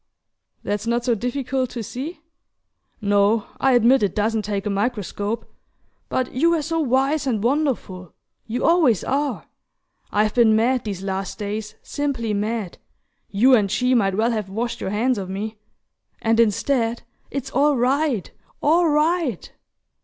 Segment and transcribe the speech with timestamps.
[0.63, 2.21] "That's not so difficult to see?
[3.01, 5.45] No, I admit it doesn't take a microscope.
[6.09, 8.11] But you were so wise and wonderful
[8.47, 9.45] you always are.
[10.11, 12.79] I've been mad these last days, simply mad
[13.29, 15.59] you and she might well have washed your hands of me!
[16.19, 19.51] And instead, it's all right all right!"